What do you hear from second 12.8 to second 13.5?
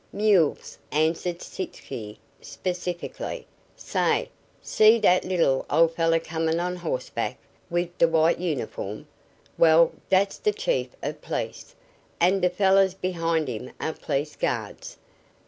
behind